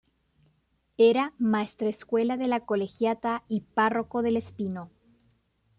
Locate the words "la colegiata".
2.47-3.43